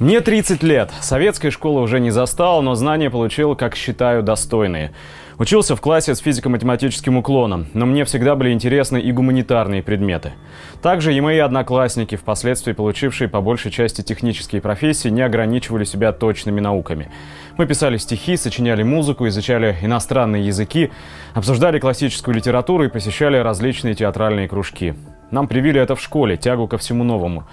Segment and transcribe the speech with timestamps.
[0.00, 0.90] Мне 30 лет.
[1.02, 4.92] Советской школы уже не застал, но знания получил, как считаю, достойные.
[5.36, 10.32] Учился в классе с физико-математическим уклоном, но мне всегда были интересны и гуманитарные предметы.
[10.80, 16.60] Также и мои одноклассники, впоследствии получившие по большей части технические профессии, не ограничивали себя точными
[16.60, 17.10] науками.
[17.58, 20.90] Мы писали стихи, сочиняли музыку, изучали иностранные языки,
[21.34, 24.94] обсуждали классическую литературу и посещали различные театральные кружки.
[25.30, 27.46] Нам привили это в школе, тягу ко всему новому.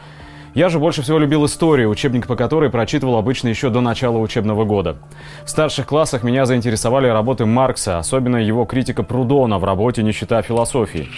[0.57, 4.65] Я же больше всего любил историю, учебник по которой прочитывал обычно еще до начала учебного
[4.65, 4.97] года.
[5.45, 11.09] В старших классах меня заинтересовали работы Маркса, особенно его критика Прудона в работе «Нищета философии».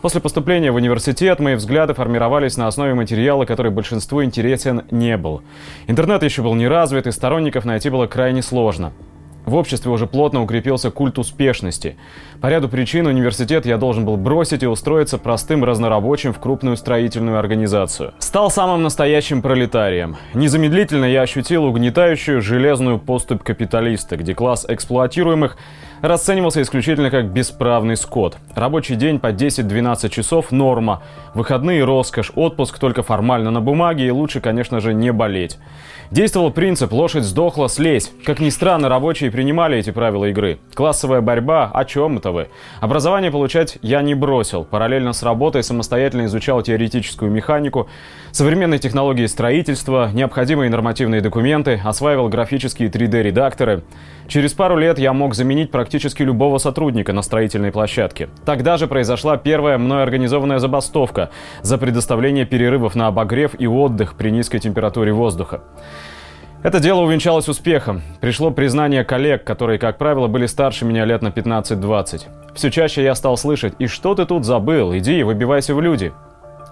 [0.00, 5.42] После поступления в университет мои взгляды формировались на основе материала, который большинству интересен не был.
[5.88, 8.94] Интернет еще был не развит, и сторонников найти было крайне сложно.
[9.46, 11.96] В обществе уже плотно укрепился культ успешности.
[12.40, 17.38] По ряду причин университет я должен был бросить и устроиться простым разнорабочим в крупную строительную
[17.38, 18.12] организацию.
[18.18, 20.16] Стал самым настоящим пролетарием.
[20.34, 25.56] Незамедлительно я ощутил угнетающую железную поступь капиталиста, где класс эксплуатируемых
[26.02, 28.36] расценивался исключительно как бесправный скот.
[28.54, 31.02] Рабочий день по 10-12 часов– норма.
[31.34, 35.58] Выходные– роскошь, отпуск только формально на бумаге и лучше, конечно же, не болеть.
[36.10, 38.12] Действовал принцип «лошадь сдохла, слезь».
[38.24, 40.58] Как ни странно, рабочие принимали эти правила игры.
[40.72, 42.48] Классовая борьба, о чем это вы?
[42.80, 44.64] Образование получать я не бросил.
[44.64, 47.86] Параллельно с работой самостоятельно изучал теоретическую механику,
[48.30, 53.82] современные технологии строительства, необходимые нормативные документы, осваивал графические 3D-редакторы.
[54.26, 58.30] Через пару лет я мог заменить практически любого сотрудника на строительной площадке.
[58.46, 61.28] Тогда же произошла первая мной организованная забастовка
[61.60, 65.60] за предоставление перерывов на обогрев и отдых при низкой температуре воздуха.
[66.66, 68.02] Это дело увенчалось успехом.
[68.20, 72.22] Пришло признание коллег, которые, как правило, были старше меня лет на 15-20.
[72.56, 74.92] Все чаще я стал слышать «И что ты тут забыл?
[74.96, 76.12] Иди и выбивайся в люди».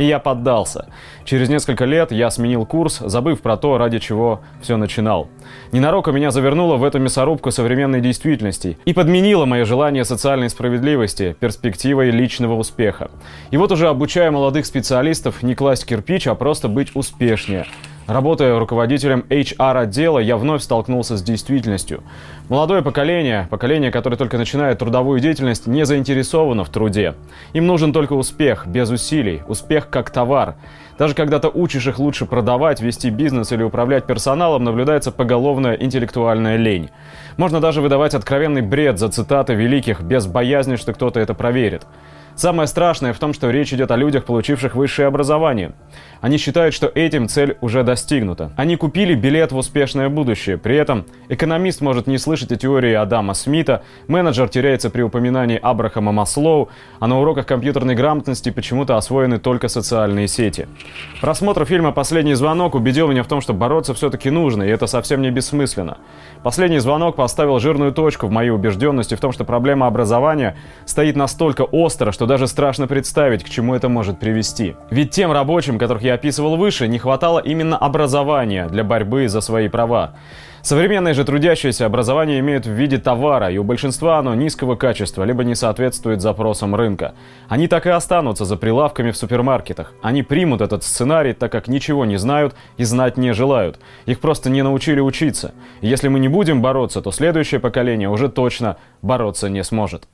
[0.01, 0.87] И я поддался.
[1.25, 5.29] Через несколько лет я сменил курс, забыв про то, ради чего все начинал.
[5.71, 12.11] Ненароком меня завернуло в эту мясорубку современной действительности и подменило мое желание социальной справедливости перспективой
[12.11, 13.13] личного успеха.
[13.53, 17.67] И вот уже обучая молодых специалистов не класть кирпич, а просто быть успешнее–
[18.07, 22.03] Работая руководителем HR-отдела, я вновь столкнулся с действительностью.
[22.51, 27.15] Молодое поколение, поколение, которое только начинает трудовую деятельность, не заинтересовано в труде.
[27.55, 30.57] Им нужен только успех, без усилий, успех как товар.
[30.99, 36.57] Даже когда ты учишь их лучше продавать, вести бизнес или управлять персоналом, наблюдается поголовная интеллектуальная
[36.57, 36.91] лень.
[37.39, 41.87] Можно даже выдавать откровенный бред за цитаты великих, без боязни, что кто-то это проверит.
[42.37, 45.73] Самое страшное в том, что речь идет о людях, получивших высшее образование.
[46.21, 48.51] Они считают, что этим цель уже достигнута.
[48.57, 50.59] Они купили билет в успешное будущее.
[50.59, 56.11] При этом экономист может не слышать о теории Адама Смита, менеджер теряется при упоминании Абрахама
[56.11, 60.67] Маслоу, а на уроках компьютерной грамотности почему-то освоены только социальные сети.
[61.21, 65.23] Просмотр фильма «Последний звонок» убедил меня в том, что бороться все-таки нужно, и это совсем
[65.23, 65.99] не бессмысленно.
[66.43, 71.63] «Последний звонок» поставил жирную точку в моей убежденности в том, что проблема образования стоит настолько
[71.63, 74.77] остро, что что даже страшно представить, к чему это может привести.
[74.89, 79.69] Ведь тем рабочим, которых я описывал выше, не хватало именно образования для борьбы за свои
[79.69, 80.15] права.
[80.63, 85.45] Современные же трудящиеся образование имеют в виде товара, и у большинства оно низкого качества, либо
[85.45, 87.13] не соответствует запросам рынка.
[87.51, 89.93] Они так и останутся за прилавками в супермаркетах.
[90.01, 93.79] Они примут этот сценарий, так как ничего не знают и знать не желают.
[94.07, 95.53] Их просто не научили учиться.
[95.83, 100.09] И если мы не будем бороться, то следующее поколение уже точно бороться не сможет.